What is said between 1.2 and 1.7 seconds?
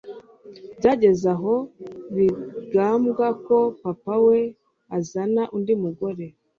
aho